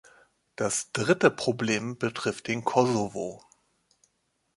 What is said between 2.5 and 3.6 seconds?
Kosovo.